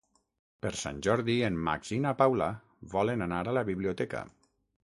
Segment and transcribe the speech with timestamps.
[0.65, 2.49] Per Sant Jordi en Max i na Paula
[2.97, 4.25] volen anar a la biblioteca.